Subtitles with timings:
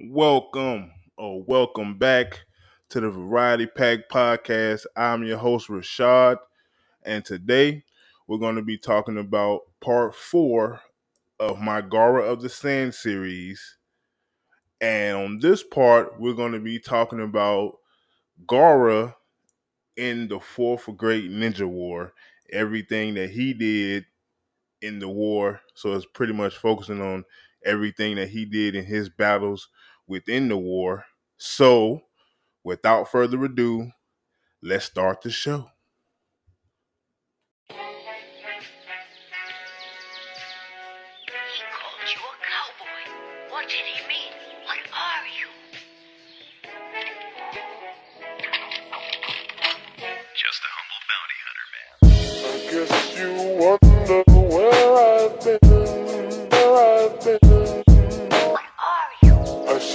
[0.00, 2.44] Welcome or welcome back
[2.90, 4.86] to the Variety Pack Podcast.
[4.96, 6.36] I'm your host, Rashad,
[7.02, 7.82] and today
[8.28, 10.82] we're going to be talking about part four
[11.40, 13.76] of my Gaara of the Sand series.
[14.80, 17.78] And on this part, we're going to be talking about
[18.46, 19.16] Gaara
[19.96, 22.12] in the fourth great ninja war,
[22.52, 24.06] everything that he did
[24.80, 25.60] in the war.
[25.74, 27.24] So it's pretty much focusing on
[27.64, 29.68] everything that he did in his battles
[30.08, 31.06] within the war.
[31.38, 32.02] So,
[32.64, 33.92] without further ado,
[34.62, 35.70] let's start the show.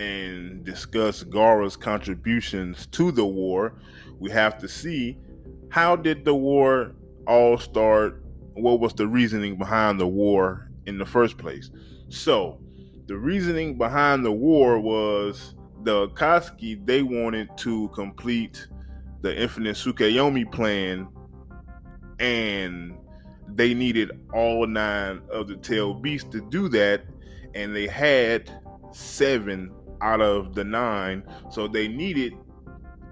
[0.00, 3.74] and discuss Gaara's contributions to the war,
[4.18, 5.18] we have to see
[5.68, 6.92] how did the war
[7.26, 8.24] all start?
[8.54, 11.70] What was the reasoning behind the war in the first place?
[12.08, 12.58] So,
[13.06, 18.66] the reasoning behind the war was the Akatsuki they wanted to complete
[19.20, 21.08] the infinite Tsukuyomi plan
[22.18, 22.96] and
[23.54, 27.04] they needed all nine of the tail beasts to do that,
[27.54, 28.50] and they had
[28.92, 32.34] seven out of the nine, so they needed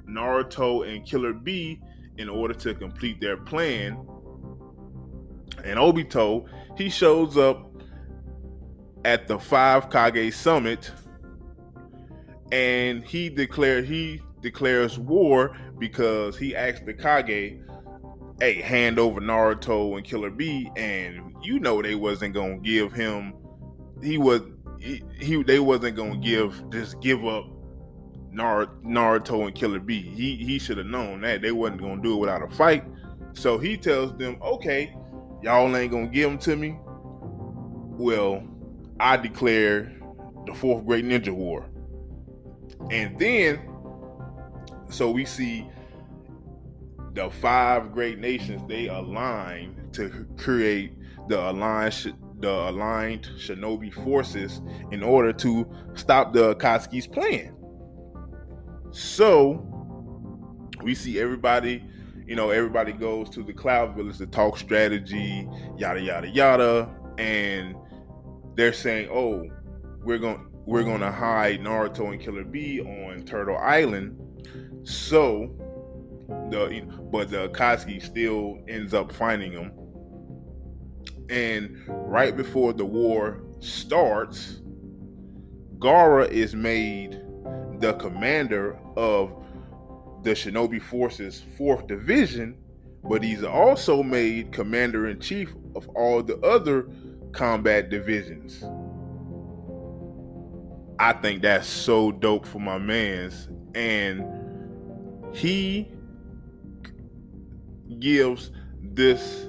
[0.09, 1.81] Naruto and Killer B
[2.17, 3.99] in order to complete their plan.
[5.65, 7.71] And Obito, he shows up
[9.05, 10.91] at the Five Kage Summit,
[12.53, 17.59] and he declared he declares war because he asked the Kage
[18.41, 23.35] hey, hand over Naruto and Killer B, and you know they wasn't gonna give him.
[24.03, 24.43] He was
[24.81, 27.47] he, he they wasn't gonna give just give up
[28.31, 30.03] Nar- Naruto and Killer B.
[30.03, 32.85] He he should have known that they wasn't gonna do it without a fight.
[33.33, 34.95] So he tells them, okay,
[35.43, 36.79] y'all ain't gonna give them to me.
[36.81, 38.43] Well,
[39.01, 39.93] I declare
[40.47, 41.67] the fourth great ninja war,
[42.91, 43.61] and then
[44.91, 45.69] so we see
[47.15, 50.93] the five great nations they align to create
[51.29, 52.09] the sh-
[52.41, 54.61] the aligned shinobi forces
[54.93, 57.55] in order to stop the Akatsuki's plan.
[58.91, 59.65] So
[60.83, 61.85] we see everybody,
[62.27, 66.89] you know, everybody goes to the Cloud Village to talk strategy, yada yada yada,
[67.19, 67.75] and
[68.55, 69.45] they're saying, "Oh,
[70.03, 74.17] we're going we're going to hide Naruto and Killer B on Turtle Island."
[74.85, 75.55] So
[76.51, 79.73] the but the Akatsuki still ends up finding him.
[81.29, 84.61] And right before the war starts,
[85.79, 87.21] Gaara is made
[87.81, 89.33] the commander of
[90.23, 92.57] the Shinobi Forces 4th Division,
[93.05, 96.89] but he's also made commander in chief of all the other
[97.33, 98.65] combat divisions.
[100.99, 103.49] I think that's so dope for my mans.
[103.75, 104.25] And
[105.33, 105.89] he
[108.01, 108.51] gives
[108.83, 109.49] this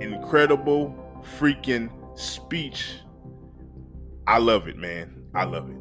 [0.00, 0.94] incredible
[1.38, 3.00] freaking speech.
[4.26, 5.14] I love it, man.
[5.34, 5.76] I love it.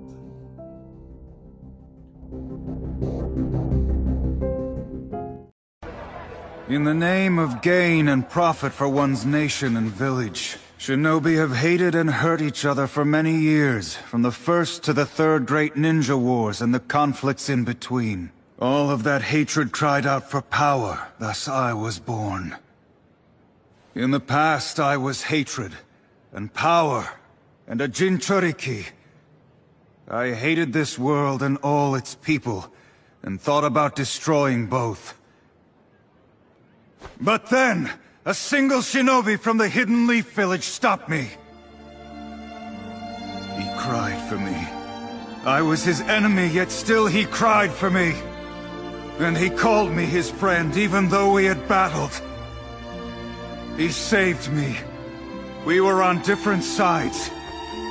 [6.68, 11.94] In the name of gain and profit for one's nation and village, shinobi have hated
[11.94, 16.20] and hurt each other for many years, from the first to the third great ninja
[16.20, 18.32] wars and the conflicts in between.
[18.58, 22.56] All of that hatred cried out for power, thus I was born.
[23.96, 25.72] In the past I was hatred,
[26.34, 27.08] and power,
[27.66, 28.88] and a Jinchuriki.
[30.10, 32.70] I hated this world and all its people,
[33.24, 35.18] and thought about destroying both.
[37.22, 37.90] But then,
[38.26, 41.30] a single shinobi from the Hidden Leaf Village stopped me.
[43.58, 44.68] He cried for me.
[45.46, 48.14] I was his enemy, yet still he cried for me.
[49.20, 52.22] And he called me his friend, even though we had battled.
[53.78, 54.78] He saved me.
[55.66, 57.30] We were on different sides,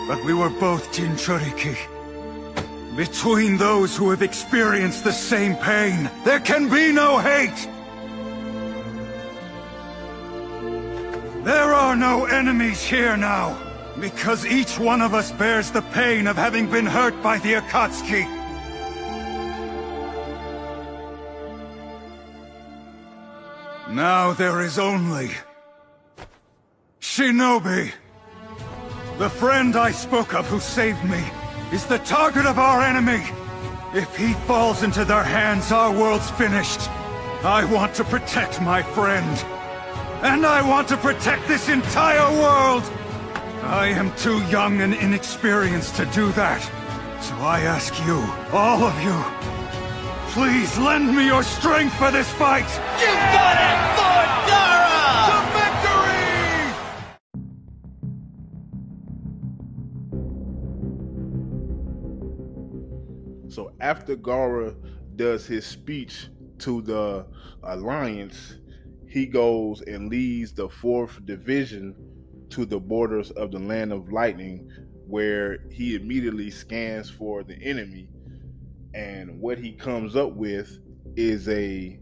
[0.09, 1.77] but we were both Jinchuriki.
[2.97, 7.69] Between those who have experienced the same pain, there can be no hate!
[11.45, 13.59] There are no enemies here now,
[14.01, 18.25] because each one of us bears the pain of having been hurt by the Akatsuki.
[23.91, 25.31] Now there is only...
[27.14, 27.93] Shinobi!
[29.19, 31.22] The friend I spoke of who saved me
[31.70, 33.22] is the target of our enemy!
[33.94, 36.90] If he falls into their hands, our world's finished.
[37.44, 39.38] I want to protect my friend.
[40.25, 42.82] And I want to protect this entire world!
[43.62, 46.62] I am too young and inexperienced to do that.
[47.22, 48.19] So I ask you,
[48.52, 49.16] all of you,
[50.32, 52.69] please lend me your strength for this fight!
[52.99, 54.63] You got it, Lord
[63.55, 64.75] So after Gaara
[65.15, 66.27] does his speech
[66.59, 67.25] to the
[67.62, 68.59] alliance,
[69.06, 71.95] he goes and leads the fourth division
[72.51, 74.69] to the borders of the land of lightning,
[75.06, 78.09] where he immediately scans for the enemy.
[78.93, 80.81] And what he comes up with
[81.15, 82.00] is a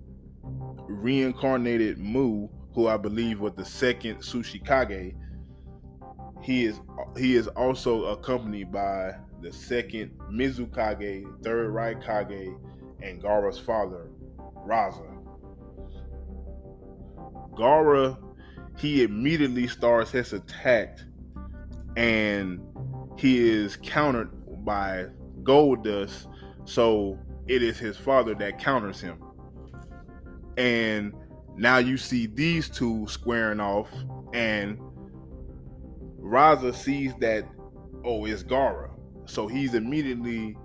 [0.89, 5.15] reincarnated Mu, who I believe was the second Tsuchikage.
[6.43, 6.81] He is
[7.19, 12.57] he is also accompanied by the second Mizukage, third Raikage,
[13.03, 14.09] and Gaara's father,
[14.39, 15.03] Rasa.
[17.53, 18.17] Gaara,
[18.79, 20.99] he immediately starts his attack,
[21.97, 22.61] and
[23.19, 24.31] he is countered
[24.65, 25.07] by
[25.43, 26.29] gold dust.
[26.65, 27.19] So
[27.49, 29.23] it is his father that counters him,
[30.57, 31.13] and
[31.57, 33.89] now you see these two squaring off,
[34.33, 34.79] and
[36.19, 37.45] Rasa sees that
[38.05, 38.91] oh, it's Gaara,
[39.33, 40.57] so he's immediately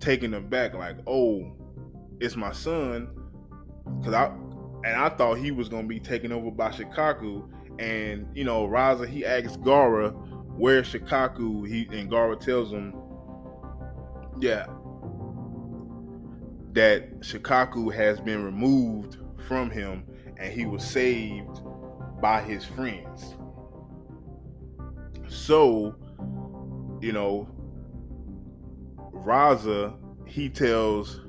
[0.00, 1.52] taken aback, like oh,
[2.18, 3.08] it's my son,
[3.98, 4.26] because I
[4.84, 7.48] and I thought he was gonna be taken over by Shukaku.
[7.78, 10.12] And you know, Rasa he asks Gaara
[10.56, 11.68] where's Shukaku.
[11.68, 12.94] He and Gaara tells him,
[14.40, 14.66] yeah,
[16.72, 20.04] that Shukaku has been removed from him
[20.36, 21.60] and he was saved
[22.20, 23.36] by his friends.
[25.28, 25.94] So,
[27.00, 27.48] you know,
[29.12, 29.94] Rasa
[30.26, 31.20] he tells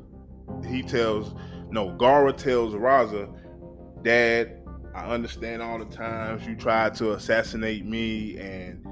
[0.68, 1.34] he tells
[1.70, 3.30] no Gaara tells Rasa
[4.04, 4.58] Dad,
[4.96, 8.86] I understand all the times you tried to assassinate me and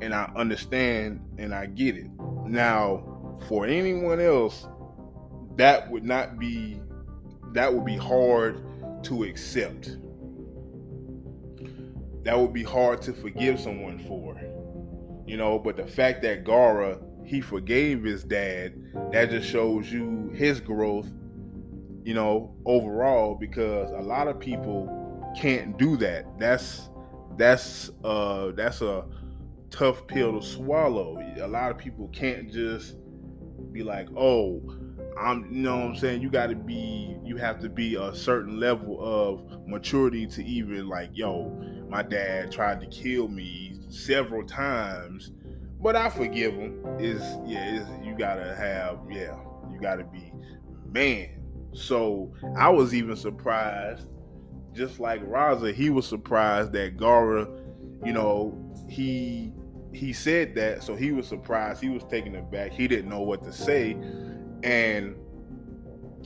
[0.00, 2.06] and I understand and I get it.
[2.46, 4.66] Now, for anyone else,
[5.56, 6.80] that would not be
[7.52, 8.62] that would be hard
[9.04, 9.96] to accept.
[12.24, 14.40] That would be hard to forgive someone for.
[15.26, 18.74] You know, but the fact that Gaara he forgave his dad,
[19.12, 21.10] that just shows you his growth
[22.06, 26.38] you know, overall, because a lot of people can't do that.
[26.38, 26.88] That's
[27.36, 29.04] that's uh that's a
[29.70, 31.18] tough pill to swallow.
[31.40, 32.96] A lot of people can't just
[33.72, 34.62] be like, oh,
[35.18, 38.60] I'm you know what I'm saying, you gotta be you have to be a certain
[38.60, 45.32] level of maturity to even like, yo, my dad tried to kill me several times,
[45.86, 46.84] but I forgive him.
[46.98, 49.36] Is yeah, is you gotta have, yeah,
[49.70, 50.32] you gotta be
[50.90, 51.28] man
[51.72, 54.08] so I was even surprised,
[54.72, 57.46] just like Rasa, he was surprised that Gaara,
[58.04, 59.52] you know, he
[59.92, 61.80] he said that, so he was surprised.
[61.80, 62.72] He was taken aback.
[62.72, 63.92] He didn't know what to say,
[64.64, 65.14] and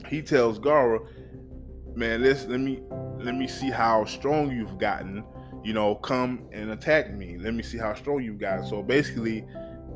[0.07, 1.07] he tells Gaara,
[1.95, 2.81] "Man, let's let me
[3.23, 5.25] let me see how strong you've gotten.
[5.63, 7.37] You know, come and attack me.
[7.39, 9.47] Let me see how strong you've gotten." So basically,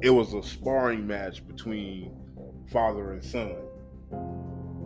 [0.02, 2.14] it was a sparring match between
[2.70, 3.56] father and son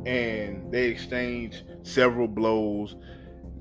[0.07, 2.97] and they exchanged several blows.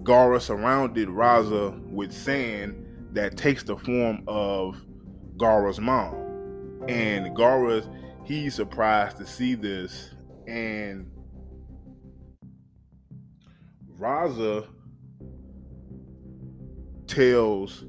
[0.04, 4.78] Gaara surrounded Rasa with sand that takes the form of
[5.38, 6.16] Gaara's mom.
[6.88, 7.84] And Gaara,
[8.24, 10.16] he's surprised to see this.
[10.48, 11.12] And
[13.98, 14.68] Rasa
[17.08, 17.86] tells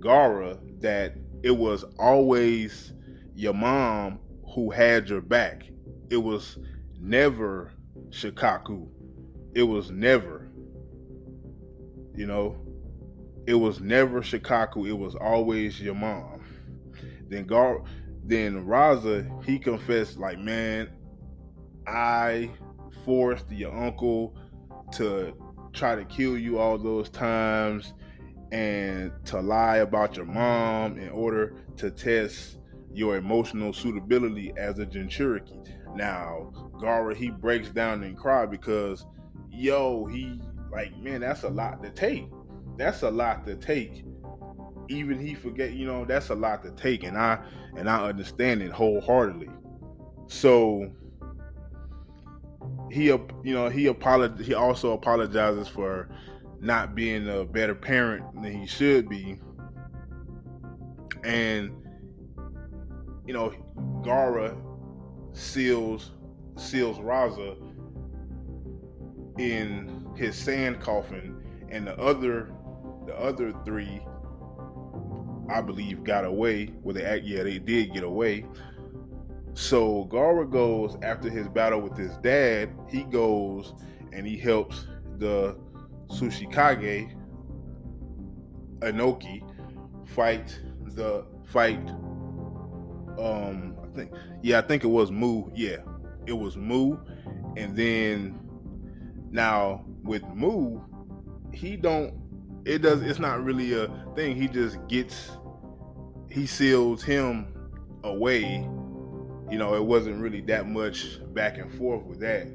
[0.00, 2.92] Gaara that it was always
[3.34, 4.18] your mom
[4.54, 5.64] who had your back.
[6.10, 6.58] It was
[7.00, 7.72] never
[8.10, 8.88] Shukaku.
[9.54, 10.50] It was never,
[12.14, 12.56] you know,
[13.46, 14.86] it was never Shukaku.
[14.86, 16.42] It was always your mom.
[17.28, 17.82] Then Gar,
[18.24, 20.90] then Rasa, he confessed like, man,
[21.86, 22.50] I
[23.06, 24.36] forced your uncle
[24.92, 25.34] to
[25.76, 27.92] try to kill you all those times
[28.50, 32.58] and to lie about your mom in order to test
[32.92, 35.68] your emotional suitability as a Jinchuriki.
[35.94, 39.04] Now, Gaara, he breaks down and cry because,
[39.50, 40.40] yo, he
[40.72, 42.28] like, man, that's a lot to take.
[42.76, 44.04] That's a lot to take.
[44.88, 47.38] Even he forget, you know, that's a lot to take, and I
[47.76, 49.48] and I understand it wholeheartedly.
[50.28, 50.90] So
[52.90, 56.08] he, you know, he apolog- He also apologizes for
[56.60, 59.38] not being a better parent than he should be,
[61.24, 61.70] and
[63.26, 63.52] you know,
[64.02, 64.56] Gaara
[65.32, 66.12] seals
[66.56, 67.56] seals Rasa
[69.38, 72.50] in his sand coffin, and the other
[73.06, 74.00] the other three,
[75.48, 76.72] I believe, got away.
[76.82, 78.46] Well, they yeah, they did get away.
[79.56, 82.70] So Gaara goes after his battle with his dad.
[82.90, 83.72] He goes
[84.12, 84.86] and he helps
[85.16, 85.56] the
[86.08, 87.16] Tsuchikage
[88.80, 89.42] Inoki
[90.06, 90.60] fight
[90.94, 91.88] the fight.
[93.18, 95.50] Um, I think yeah, I think it was Mu.
[95.54, 95.78] Yeah,
[96.26, 96.98] it was Mu,
[97.56, 98.38] and then
[99.30, 100.80] now with Mu,
[101.54, 102.12] he don't.
[102.66, 103.00] It does.
[103.00, 104.36] It's not really a thing.
[104.36, 105.30] He just gets.
[106.30, 107.54] He seals him
[108.04, 108.68] away.
[109.50, 112.48] You know, it wasn't really that much back and forth with that.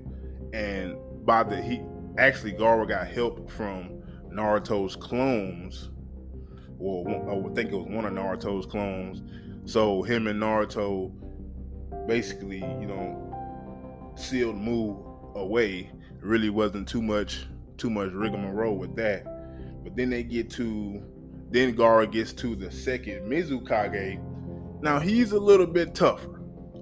[0.53, 1.81] And by the he
[2.17, 5.89] actually Gaara got help from Naruto's clones,
[6.79, 9.21] or I think it was one of Naruto's clones.
[9.63, 11.13] So him and Naruto
[12.07, 14.97] basically, you know, sealed Mu
[15.35, 15.91] away.
[16.19, 17.45] Really wasn't too much
[17.77, 19.23] too much rigmarole with that.
[19.83, 21.01] But then they get to
[21.51, 24.21] then Gaara gets to the second Mizukage.
[24.81, 26.40] Now he's a little bit tougher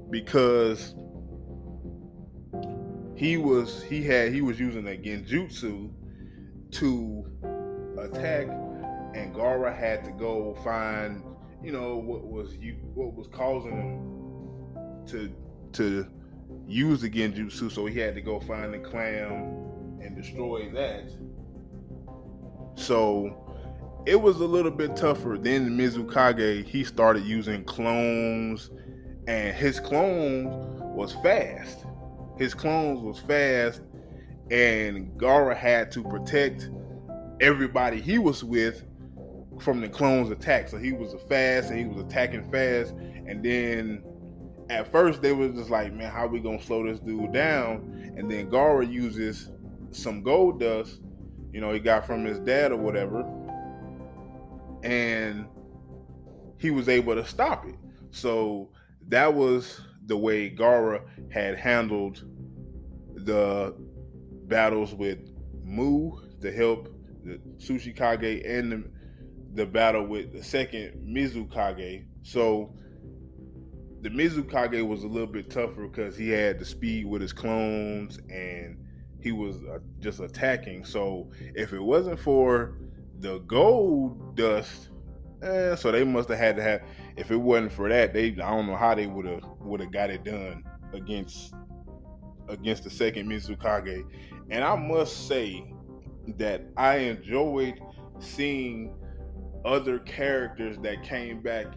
[0.09, 0.95] because
[3.15, 5.91] he was he had he was using a genjutsu
[6.71, 7.25] to
[7.99, 8.47] attack
[9.13, 11.23] and Gaara had to go find
[11.63, 15.31] you know what was you what was causing him to
[15.73, 16.07] to
[16.67, 19.69] use the genjutsu so he had to go find the clam
[20.01, 21.11] and destroy that.
[22.75, 23.35] So
[24.05, 25.37] it was a little bit tougher.
[25.37, 28.69] Then Mizukage he started using clones
[29.29, 30.47] and his clones
[30.81, 31.85] was fast.
[32.39, 33.83] His clones was fast
[34.49, 36.71] and Gaara had to protect
[37.39, 38.85] everybody he was with
[39.59, 40.67] from the clones attack.
[40.67, 42.93] So he was fast and he was attacking fast.
[43.27, 44.03] And then
[44.71, 48.13] at first they was just like man how we gonna slow this dude down?
[48.17, 49.51] And then Gaara uses
[49.91, 51.01] some gold dust
[51.53, 53.27] you know he got from his dad or whatever
[54.83, 55.45] and
[56.57, 57.75] he was able to stop it.
[58.09, 58.71] So
[59.09, 61.01] that was the way Gaara
[61.31, 62.23] had handled
[63.15, 63.75] the
[64.47, 65.19] battles with
[65.63, 66.11] Mu
[66.41, 66.89] to help
[67.23, 68.83] the Tsuchikage and the,
[69.53, 72.05] the battle with the second Mizukage.
[72.23, 72.73] So
[74.01, 78.19] the Mizukage was a little bit tougher because he had the speed with his clones
[78.29, 78.77] and
[79.21, 80.85] he was uh, just attacking.
[80.85, 82.77] So if it wasn't for
[83.19, 84.89] the gold dust,
[85.41, 86.81] eh, so they must have had to have.
[87.15, 89.91] If it wasn't for that, they I don't know how they would have would have
[89.91, 91.53] got it done against
[92.47, 94.03] against the second Mizukage.
[94.49, 95.71] And I must say
[96.37, 97.79] that I enjoyed
[98.19, 98.93] seeing
[99.65, 101.67] other characters that came back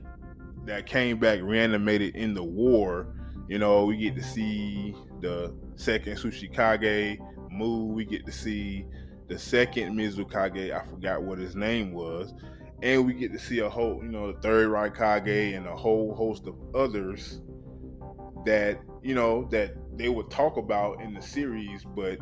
[0.64, 3.14] that came back reanimated in the war.
[3.48, 7.18] You know, we get to see the second Tsuchikage
[7.50, 7.86] Mu.
[7.86, 8.86] We get to see
[9.28, 10.72] the second Mizukage.
[10.72, 12.32] I forgot what his name was.
[12.82, 16.14] And we get to see a whole, you know, the third Raikage and a whole
[16.14, 17.40] host of others
[18.44, 22.18] that, you know, that they would talk about in the series, but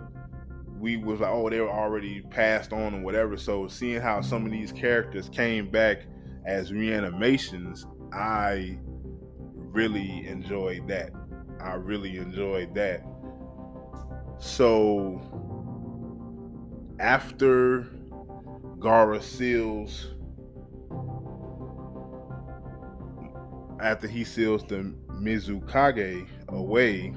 [0.79, 3.37] we was like, oh, they were already passed on or whatever.
[3.39, 6.07] So seeing how some of these characters came back
[6.47, 8.79] as reanimations, I
[9.55, 11.11] really enjoyed that.
[11.61, 13.03] I really enjoyed that.
[14.39, 15.21] So
[16.99, 17.83] after
[18.79, 20.15] Gaara seals,
[23.81, 27.15] after he seals the Mizukage away,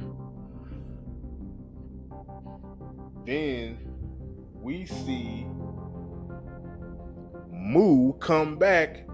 [3.26, 3.78] then
[4.54, 5.46] we see
[7.52, 9.08] Mu come back,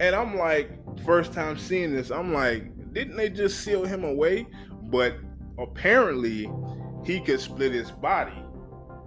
[0.00, 0.70] and I'm like,
[1.04, 4.46] first time seeing this, I'm like, didn't they just seal him away?
[4.84, 5.16] But
[5.58, 6.50] apparently,
[7.04, 8.32] he could split his body.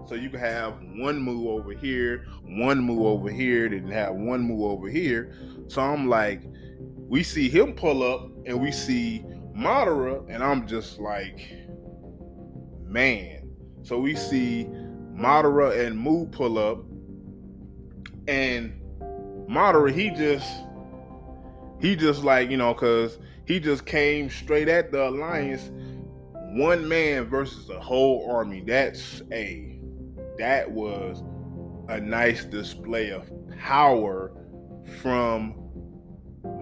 [0.08, 4.42] So you could have one Mu over here, one Mu over here, then have one
[4.42, 5.34] Mu over here.
[5.68, 6.44] So I'm like,
[7.08, 9.24] we see him pull up, and we see
[9.56, 11.40] Madara, and I'm just like,
[12.84, 13.50] man.
[13.84, 14.68] So we see
[15.14, 16.84] Madara and Mu pull up,
[18.28, 18.82] and
[19.48, 20.50] Madara he just
[21.80, 25.70] he just like you know because he just came straight at the alliance,
[26.58, 28.64] one man versus a whole army.
[28.66, 29.80] That's a
[30.40, 31.24] that was
[31.88, 34.32] a nice display of power
[35.02, 35.65] from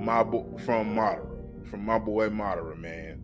[0.03, 3.23] my bo- from Madara, from my boy Madara, man.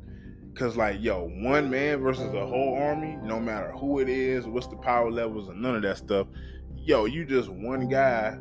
[0.55, 4.67] Cause like yo, one man versus a whole army, no matter who it is, what's
[4.67, 6.27] the power levels, and none of that stuff.
[6.75, 8.37] Yo, you just one guy,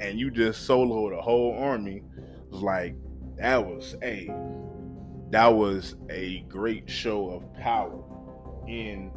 [0.00, 1.96] and you just soloed a whole army.
[1.96, 2.94] It was like
[3.36, 4.30] that was a
[5.30, 8.02] that was a great show of power
[8.68, 9.10] in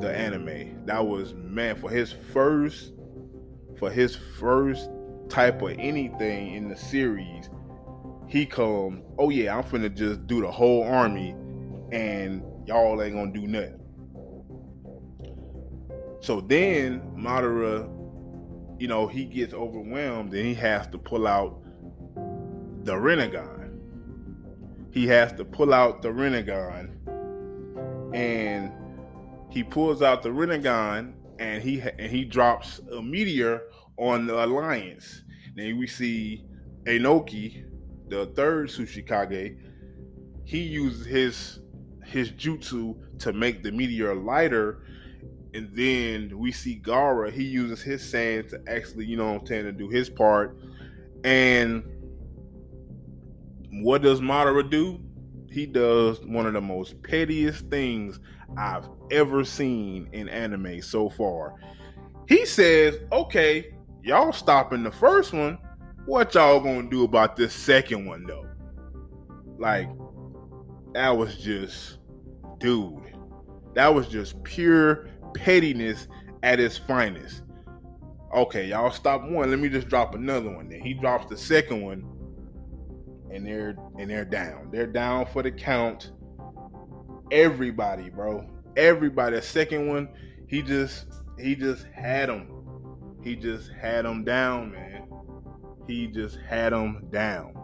[0.00, 0.84] the anime.
[0.86, 2.92] That was man for his first
[3.78, 4.90] for his first
[5.28, 7.48] type of anything in the series.
[8.32, 11.36] He come, oh yeah, I'm finna just do the whole army,
[11.92, 13.78] and y'all ain't gonna do nothing.
[16.20, 17.86] So then Madara,
[18.80, 21.62] you know, he gets overwhelmed and he has to pull out
[22.84, 23.78] the Rinnegan.
[24.92, 26.88] He has to pull out the Rinnegan
[28.14, 28.72] and
[29.50, 33.60] he pulls out the Rinnegan and he and he drops a meteor
[33.98, 35.22] on the Alliance.
[35.54, 36.46] Then we see
[36.84, 37.66] Enoki,
[38.12, 39.56] the third Tsuchikage.
[40.44, 41.60] He uses his
[42.04, 44.82] his jutsu to make the meteor lighter,
[45.54, 47.32] and then we see Gaara.
[47.32, 50.58] He uses his sand to actually, you know, what I'm saying, to do his part.
[51.24, 51.84] And
[53.70, 55.00] what does Madara do?
[55.50, 58.20] He does one of the most pettiest things
[58.58, 61.54] I've ever seen in anime so far.
[62.28, 65.58] He says, "Okay, y'all stopping the first one.
[66.06, 68.46] What y'all gonna do about this second one, though?"
[69.58, 69.88] Like,
[70.94, 71.98] that was just,
[72.58, 73.02] dude,
[73.74, 76.08] that was just pure pettiness
[76.42, 77.42] at its finest.
[78.34, 79.50] Okay, y'all stop one.
[79.50, 80.68] Let me just drop another one.
[80.68, 82.04] Then he drops the second one,
[83.30, 84.70] and they're and they're down.
[84.70, 86.12] They're down for the count.
[87.30, 89.36] Everybody, bro, everybody.
[89.36, 90.08] The second one,
[90.48, 91.06] he just
[91.38, 92.48] he just had them.
[93.22, 95.04] He just had them down, man.
[95.86, 97.54] He just had them down.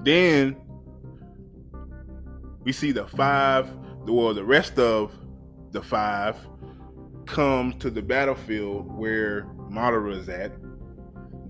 [0.00, 0.56] Then
[2.64, 3.68] we see the five,
[4.06, 5.12] well, the rest of
[5.70, 6.36] the five
[7.26, 10.52] come to the battlefield where Madara is at.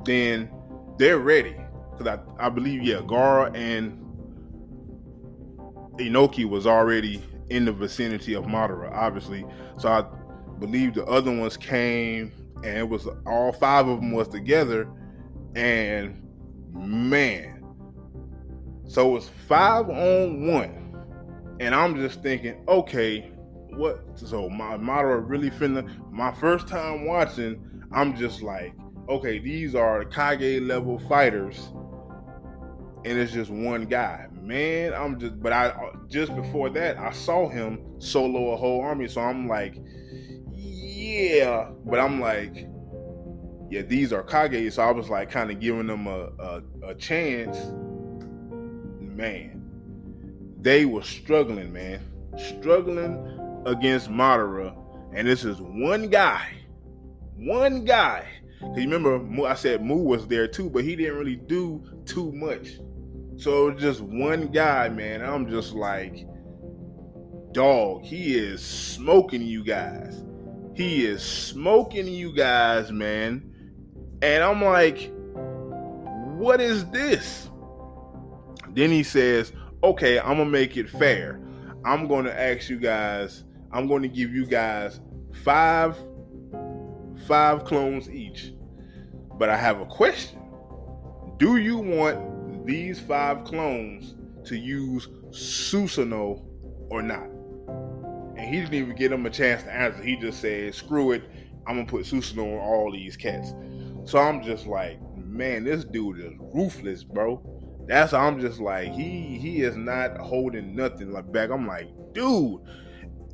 [0.05, 0.51] Then
[0.99, 1.57] they're ready.
[1.91, 3.99] Because I, I believe, yeah, Gaara and
[5.97, 9.45] Inoki was already in the vicinity of Madara, obviously.
[9.79, 10.05] So I
[10.59, 14.89] believe the other ones came and it was all five of them was together.
[15.55, 16.23] And
[16.73, 17.65] man,
[18.87, 20.79] so it was five on one.
[21.61, 23.33] And I'm just thinking, okay,
[23.71, 24.05] what?
[24.15, 25.89] So my Madara really finna.
[26.11, 28.75] My first time watching, I'm just like,
[29.09, 31.71] okay, these are Kage level fighters,
[33.05, 34.27] and it's just one guy.
[34.41, 35.41] Man, I'm just.
[35.41, 39.77] But I just before that, I saw him solo a whole army, so I'm like,
[41.13, 41.71] yeah.
[41.85, 42.69] But I'm like,
[43.71, 44.73] yeah, these are Kage.
[44.73, 47.57] So I was like, kind of giving them a, a a chance.
[49.01, 49.63] Man,
[50.61, 52.01] they were struggling, man,
[52.37, 54.75] struggling against Madara,
[55.15, 56.49] and this is one guy,
[57.37, 58.27] one guy.
[58.61, 62.33] Cause you remember, I said Mu was there too, but he didn't really do too
[62.33, 62.79] much.
[63.37, 65.21] So just one guy, man.
[65.23, 66.27] I'm just like,
[67.53, 68.05] dog.
[68.05, 70.23] He is smoking you guys.
[70.75, 73.49] He is smoking you guys, man.
[74.23, 75.13] And I'm like,
[76.37, 77.51] what is this?
[78.71, 81.41] Then he says, okay, I'm gonna make it fair.
[81.85, 85.01] I'm gonna ask you guys I'm going to give you guys
[85.45, 85.97] five
[87.27, 88.53] five clones each.
[89.39, 90.41] But I have a question.
[91.39, 96.45] Do you want these five clones to use Susanoo
[96.91, 97.32] or not?
[98.53, 100.03] He didn't even give him a chance to answer.
[100.03, 101.25] He just said, screw it.
[101.67, 103.55] I'm gonna put Susanoo on all these cats.
[104.05, 107.41] So I'm just like, man, this dude is ruthless, bro.
[107.87, 111.49] That's I'm just like, he he is not holding nothing like back.
[111.49, 112.61] I'm like, dude,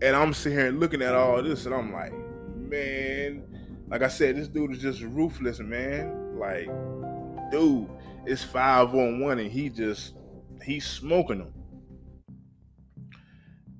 [0.00, 2.12] and I'm sitting here looking at all this, and I'm like,
[2.57, 3.42] man,
[3.88, 6.38] like I said, this dude is just ruthless, man.
[6.38, 6.68] Like,
[7.50, 7.90] dude,
[8.24, 10.14] it's five on one, and he just
[10.62, 11.52] he's smoking them.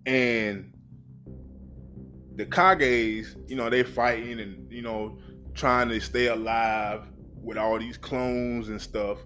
[0.05, 0.73] And
[2.39, 5.19] the Kages, you know, they're fighting and you know
[5.55, 7.03] trying to stay alive
[7.43, 9.19] with all these clones and stuff,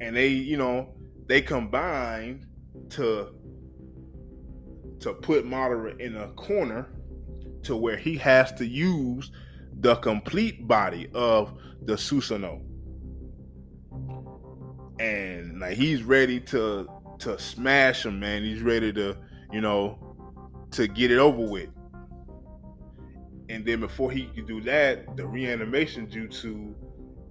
[0.00, 0.94] and they, you know,
[1.26, 2.46] they combine
[2.90, 3.34] to
[5.00, 6.86] to put Madara in a corner
[7.64, 9.32] to where he has to use
[9.80, 11.52] the complete body of
[11.82, 12.62] the Susanoo.
[15.00, 18.42] And like he's ready to to smash him, man.
[18.42, 19.16] He's ready to
[19.52, 19.98] you know,
[20.72, 21.68] to get it over with.
[23.50, 26.72] And then before he could do that, the reanimation jutsu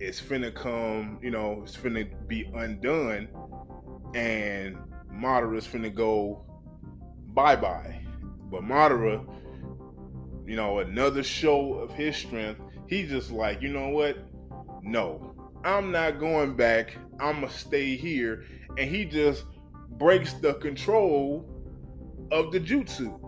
[0.01, 3.29] is finna come, you know, it's finna be undone,
[4.13, 4.75] and
[5.13, 6.43] Madara's finna go
[7.33, 8.01] bye bye.
[8.51, 9.25] But Madara,
[10.45, 14.17] you know, another show of his strength, he's just like, you know what?
[14.83, 16.97] No, I'm not going back.
[17.21, 18.43] I'm gonna stay here.
[18.77, 19.45] And he just
[19.91, 21.45] breaks the control
[22.29, 23.18] of the jutsu.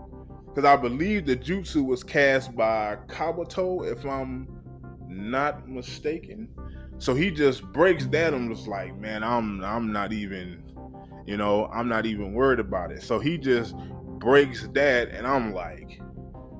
[0.53, 4.47] Because I believe the jutsu was cast by Kabuto, if I'm
[5.07, 6.49] not mistaken.
[6.97, 10.61] So he just breaks that and was like, man, I'm I'm not even,
[11.25, 13.01] you know, I'm not even worried about it.
[13.01, 13.75] So he just
[14.19, 16.01] breaks that, and I'm like,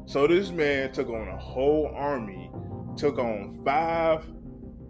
[0.06, 2.50] so this man took on a whole army,
[2.96, 4.26] took on five,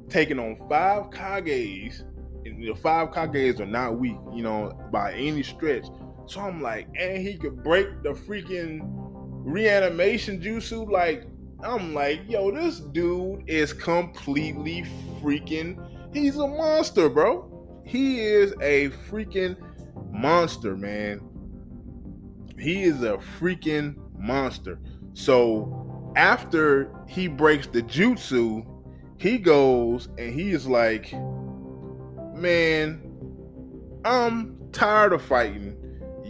[0.10, 2.04] taking on five Kages.
[2.46, 5.86] And the five Kages are not weak, you know, by any stretch.
[6.32, 10.90] So I'm like, and he could break the freaking reanimation jutsu.
[10.90, 11.26] Like,
[11.62, 14.86] I'm like, yo, this dude is completely
[15.22, 15.78] freaking.
[16.14, 17.82] He's a monster, bro.
[17.86, 19.58] He is a freaking
[20.10, 21.20] monster, man.
[22.58, 24.80] He is a freaking monster.
[25.12, 28.66] So after he breaks the jutsu,
[29.18, 31.12] he goes and he is like,
[32.34, 33.02] man,
[34.06, 35.81] I'm tired of fighting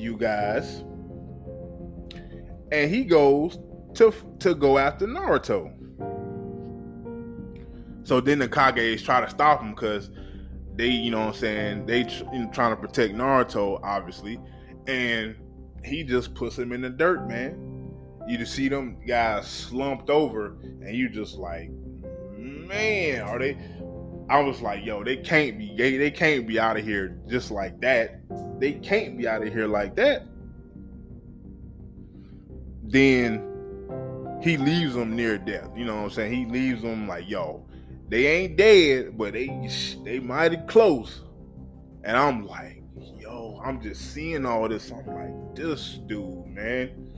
[0.01, 0.83] you guys.
[2.71, 3.59] And he goes
[3.95, 5.73] to to go after Naruto.
[8.03, 10.09] So then the Kages try to stop him because
[10.75, 14.39] they, you know what I'm saying, they tr- trying to protect Naruto, obviously.
[14.87, 15.35] And
[15.83, 17.67] he just puts him in the dirt, man.
[18.27, 21.69] You just see them guys slumped over, and you just like,
[22.37, 23.57] man, are they?
[24.31, 25.97] I was like, yo, they can't be gay.
[25.97, 28.21] They can't be out of here just like that.
[28.61, 30.25] They can't be out of here like that.
[32.81, 35.67] Then he leaves them near death.
[35.75, 36.33] You know what I'm saying?
[36.33, 37.65] He leaves them like, yo,
[38.07, 39.69] they ain't dead, but they
[40.05, 41.23] they mighty close.
[42.05, 42.83] And I'm like,
[43.19, 44.93] yo, I'm just seeing all this.
[44.93, 47.11] I'm like, this dude, man.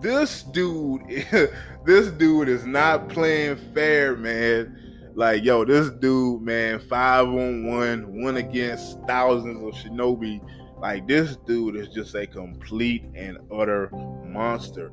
[0.00, 1.02] This dude,
[1.86, 4.81] this dude is not playing fair, man.
[5.14, 10.40] Like, yo, this dude, man, five on one, one against thousands of shinobi.
[10.78, 13.90] Like, this dude is just a complete and utter
[14.24, 14.90] monster.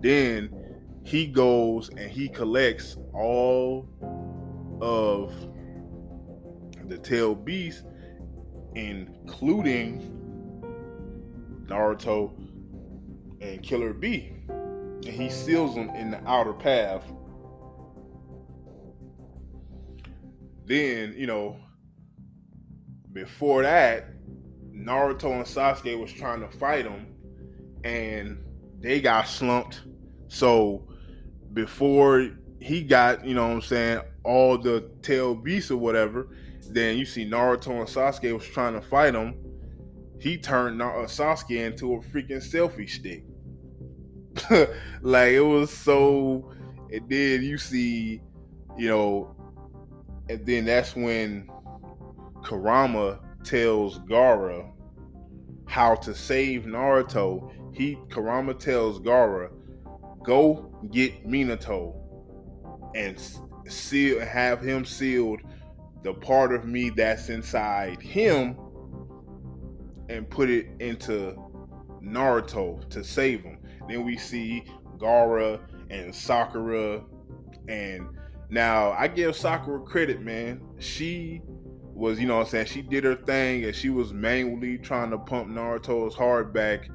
[0.00, 0.50] Then
[1.02, 3.88] he goes and he collects all
[4.82, 5.34] of
[6.86, 7.84] the tail beasts,
[8.74, 10.10] including
[11.66, 12.32] Naruto
[13.40, 14.36] and Killer B.
[14.48, 17.02] And he seals them in the outer path.
[20.64, 21.56] Then, you know,
[23.12, 24.06] before that,
[24.72, 27.06] Naruto and Sasuke was trying to fight him
[27.84, 28.38] and
[28.80, 29.82] they got slumped.
[30.28, 30.88] So
[31.52, 36.28] before he got, you know what I'm saying, all the tail beasts or whatever,
[36.70, 39.36] then you see Naruto and Sasuke was trying to fight him.
[40.18, 43.24] He turned uh, Sasuke into a freaking selfie stick.
[45.02, 46.52] like it was so
[46.94, 48.20] and then you see,
[48.76, 49.33] you know,
[50.28, 51.50] and then that's when
[52.42, 54.70] Kurama tells Gaara
[55.66, 57.50] how to save Naruto.
[57.74, 59.50] He Kurama tells Gaara,
[60.22, 61.94] go get Minato
[62.94, 63.18] and
[63.68, 65.40] seal have him sealed
[66.02, 68.56] the part of me that's inside him
[70.08, 71.36] and put it into
[72.02, 73.58] Naruto to save him.
[73.88, 74.64] Then we see
[74.98, 75.60] Gaara
[75.90, 77.02] and Sakura
[77.68, 78.06] and
[78.50, 80.60] now I give Sakura credit, man.
[80.78, 81.42] She
[81.94, 85.18] was, you know I'm saying, she did her thing and she was manually trying to
[85.18, 86.88] pump Naruto's heart back.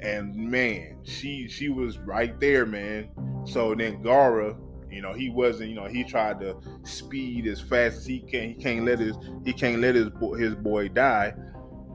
[0.00, 3.08] And man, she she was right there, man.
[3.46, 4.56] So then Gaara,
[4.90, 8.50] you know, he wasn't, you know, he tried to speed as fast as he can.
[8.50, 11.34] He can't let his he can't let his boy, his boy die.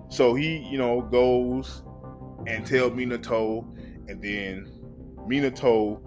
[0.09, 1.83] So he, you know, goes
[2.47, 3.65] and tell Minato,
[4.07, 4.71] and then
[5.27, 6.01] Minato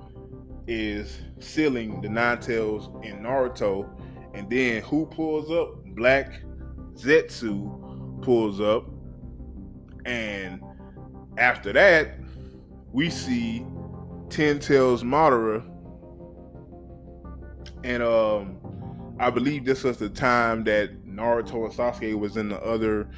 [0.66, 3.88] is sealing the nine tails in Naruto,
[4.34, 5.84] and then who pulls up?
[5.94, 6.42] Black
[6.94, 8.88] Zetsu pulls up,
[10.04, 10.60] and
[11.38, 12.18] after that,
[12.92, 13.66] we see
[14.28, 15.64] Ten Tails Madara,
[17.84, 22.60] and um, I believe this was the time that Naruto and Sasuke was in the
[22.60, 23.08] other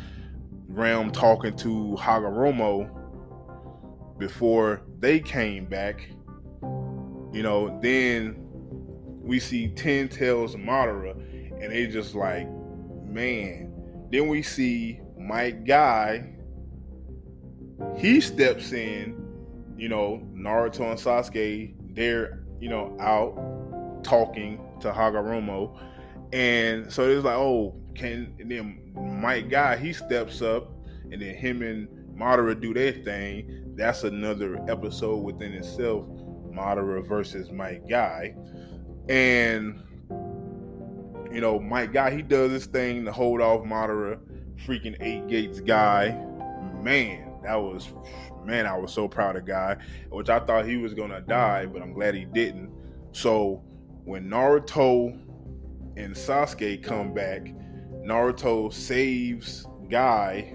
[0.69, 2.91] realm talking to Hagoromo
[4.19, 6.09] before they came back.
[7.37, 8.35] You know, then
[9.22, 11.12] we see Ten Tails Madara,
[11.62, 12.49] and they just like,
[13.05, 13.75] man.
[14.11, 16.33] Then we see Might Guy.
[17.96, 19.16] he steps in,
[19.77, 25.79] you know, Naruto and Sasuke, they're, you know, out talking to Hagoromo.
[26.33, 30.72] And so it's like, oh, can then Might Guy, he steps up,
[31.11, 33.75] and then him and Madara do their thing.
[33.77, 36.07] That's another episode within itself,
[36.57, 38.35] Madara versus Might Guy.
[39.09, 39.83] And
[41.33, 44.19] you know, Might Guy, he does this thing to hold off Madara,
[44.66, 46.11] freaking eight gates guy.
[46.83, 47.92] Man, that was
[48.45, 49.77] man, I was so proud of Guy,
[50.11, 52.71] which I thought he was gonna die, but I'm glad he didn't.
[53.12, 53.62] So
[54.05, 55.19] when Naruto
[55.97, 57.53] and Sasuke come back,
[58.05, 60.55] Naruto saves Guy,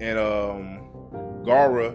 [0.00, 0.80] and um
[1.44, 1.94] Gaara,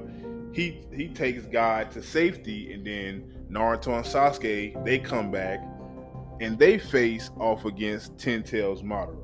[0.51, 5.59] he he takes Guy to safety, and then Naruto and Sasuke they come back,
[6.41, 9.15] and they face off against Ten Tails Madara,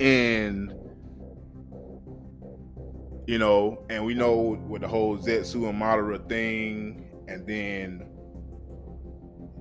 [0.00, 0.72] and
[3.26, 8.06] you know, and we know with the whole Zetsu and Madara thing, and then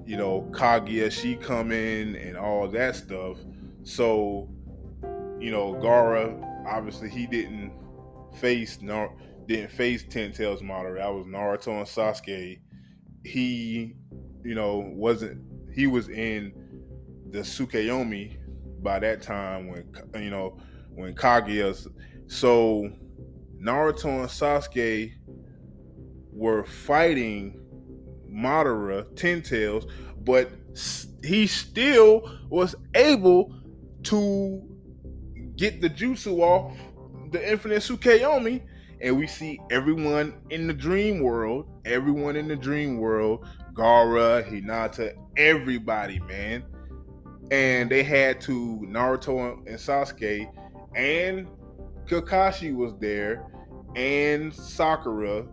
[0.06, 3.38] you know Kaguya she come in and all that stuff.
[3.84, 4.49] So,
[5.39, 7.73] you know, Gaara obviously he didn't
[8.37, 9.13] face Nar-
[9.47, 10.97] didn't face Ten Tails Madara.
[10.97, 12.59] That was Naruto and Sasuke.
[13.23, 13.95] He,
[14.43, 15.41] you know, wasn't
[15.73, 16.53] he was in
[17.29, 18.37] the Tsukuyomi
[18.81, 20.57] by that time when you know
[20.93, 21.87] when Kaguya.
[22.27, 22.89] So
[23.61, 25.13] Naruto and Sasuke
[26.31, 27.59] were fighting
[28.31, 29.85] Madara, Ten Tails,
[30.23, 30.51] but
[31.23, 33.53] he still was able
[34.03, 34.61] to
[35.55, 36.75] get the jutsu off
[37.33, 38.61] the Infinite Tsukuyomi,
[39.01, 45.13] and we see everyone in the dream world, everyone in the dream world, Gaara, Hinata,
[45.35, 46.63] everybody, man.
[47.51, 50.49] And they had to Naruto and Sasuke
[50.95, 51.47] and
[52.05, 53.45] Kakashi was there
[53.95, 55.45] and Sakura.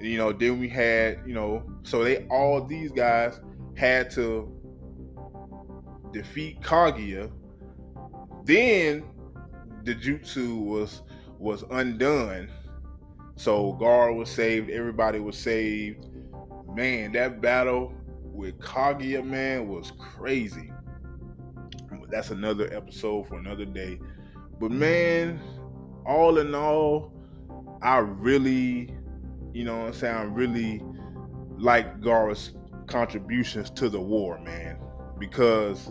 [0.00, 3.40] You know, then we had, you know, so they all these guys
[3.76, 4.50] had to
[6.12, 7.30] defeat Kaguya.
[8.44, 9.04] Then
[9.84, 11.02] the jutsu was
[11.38, 12.50] was undone.
[13.36, 16.06] So Gar was saved, everybody was saved.
[16.74, 17.92] Man, that battle
[18.22, 20.72] with Kaguya, man, was crazy.
[22.10, 23.98] That's another episode for another day.
[24.60, 25.40] But man,
[26.06, 27.12] all in all,
[27.82, 28.94] I really,
[29.52, 30.82] you know what I'm saying, I really
[31.58, 32.52] like Gar's
[32.86, 34.78] contributions to the war, man.
[35.18, 35.90] Because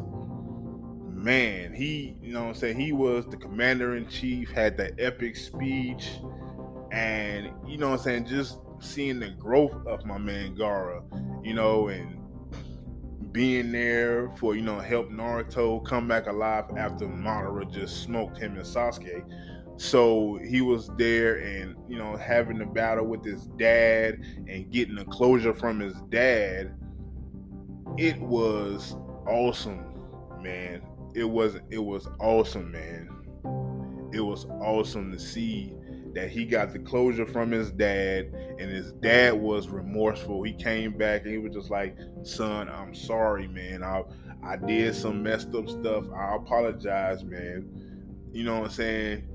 [1.24, 5.36] man, he, you know I'm saying, he was the commander in chief, had that epic
[5.38, 6.10] speech,
[6.92, 11.02] and you know I'm saying, just seeing the growth of my man Gaara,
[11.46, 12.20] you know, and
[13.32, 18.56] being there for, you know, help Naruto come back alive after Madara just smoked him
[18.56, 19.24] and Sasuke.
[19.78, 24.96] So he was there and, you know, having the battle with his dad and getting
[24.96, 26.76] the closure from his dad.
[27.98, 29.84] It was awesome,
[30.40, 30.84] man.
[31.14, 33.10] It was it was awesome, man.
[34.12, 35.74] It was awesome to see
[36.14, 40.44] that he got the closure from his dad and his dad was remorseful.
[40.44, 43.84] He came back and he was just like, "Son, I'm sorry, man.
[43.84, 44.04] I
[44.44, 46.06] I did some messed up stuff.
[46.16, 47.70] I apologize, man."
[48.32, 49.28] You know what I'm saying?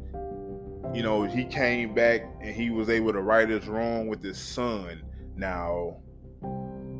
[0.94, 4.38] You know, he came back and he was able to right his wrong with his
[4.38, 5.02] son.
[5.36, 5.98] Now,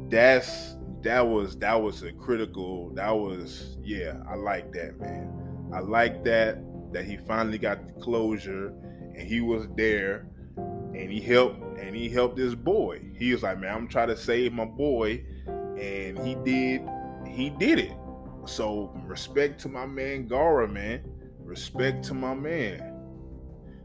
[0.08, 0.76] that's
[1.08, 2.90] that was that was a critical.
[2.90, 5.70] That was yeah, I like that, man.
[5.72, 6.58] I like that
[6.92, 8.74] that he finally got the closure
[9.16, 13.00] and he was there and he helped and he helped his boy.
[13.16, 16.86] He was like, man, I'm trying to save my boy, and he did
[17.26, 17.96] he did it.
[18.44, 21.10] So respect to my man Gaara, man.
[21.38, 22.82] Respect to my man.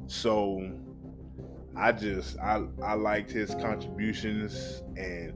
[0.07, 0.77] So
[1.77, 5.33] I just I I liked his contributions and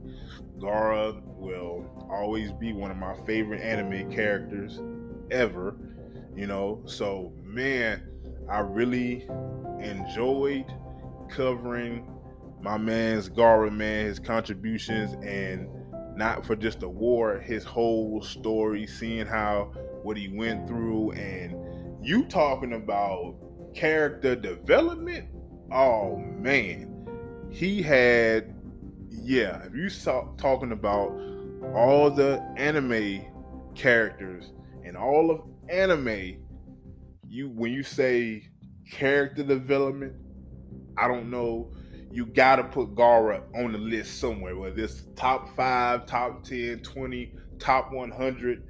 [0.58, 4.80] Gaara will always be one of my favorite anime characters
[5.30, 5.76] ever.
[6.34, 8.08] You know, so man,
[8.48, 9.26] I really
[9.80, 10.66] enjoyed
[11.28, 12.08] covering
[12.60, 15.68] my man's Gaara man, his contributions, and
[16.16, 19.72] not for just the war, his whole story, seeing how
[20.02, 21.54] what he went through, and
[22.04, 23.36] you talking about
[23.74, 25.28] character development.
[25.72, 27.06] Oh man,
[27.50, 28.54] he had
[29.10, 29.62] yeah.
[29.64, 31.18] If you saw talking about
[31.74, 33.24] all the anime
[33.74, 34.52] characters
[34.84, 36.38] and all of anime,
[37.26, 38.48] you when you say
[38.90, 40.14] character development,
[40.96, 41.72] I don't know.
[42.10, 46.80] You got to put Gaara on the list somewhere, whether it's top five, top 10,
[46.80, 48.62] 20, top 100.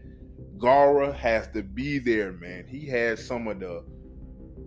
[0.59, 2.67] Gaara has to be there, man.
[2.67, 3.85] He has some of the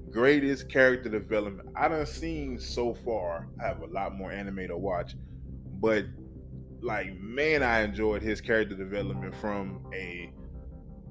[0.10, 3.48] greatest character development I done seen so far.
[3.62, 5.16] I have a lot more anime to watch,
[5.82, 6.06] but
[6.82, 10.32] like man, I enjoyed his character development from a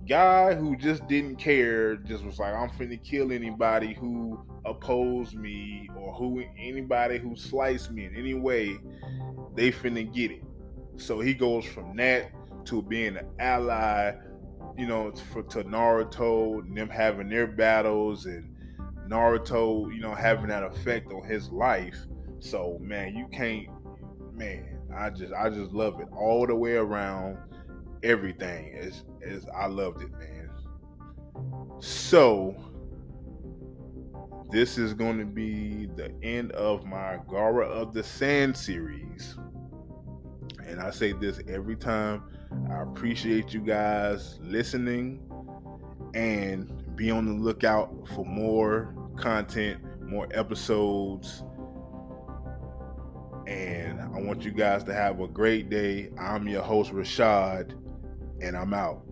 [0.08, 5.88] guy who just didn't care, just was like, I'm finna kill anybody who opposed me
[5.96, 8.78] or who anybody who sliced me in any way,
[9.54, 10.42] they finna get it.
[10.96, 12.30] So he goes from that
[12.66, 14.12] to being an ally,
[14.76, 18.54] you know, for to Naruto and them having their battles and
[19.08, 21.96] Naruto, you know, having that effect on his life.
[22.40, 23.68] So man, you can't
[24.40, 27.36] man, I just I just love it all the way around.
[28.02, 30.50] Everything is is I loved it, man.
[31.80, 32.56] So
[34.50, 39.36] this is going to be the end of my Gaara of the Sand series.
[40.66, 42.22] And I say this every time.
[42.70, 45.20] I appreciate you guys listening
[46.14, 51.44] and be on the lookout for more content, more episodes.
[53.50, 56.10] And I want you guys to have a great day.
[56.16, 57.72] I'm your host, Rashad,
[58.40, 59.09] and I'm out.